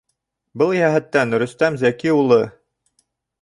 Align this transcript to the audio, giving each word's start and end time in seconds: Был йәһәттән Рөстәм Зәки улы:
Был 0.61 0.71
йәһәттән 0.77 1.35
Рөстәм 1.43 1.77
Зәки 1.83 2.15
улы: 2.23 2.41